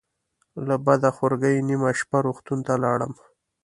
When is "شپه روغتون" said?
1.99-2.59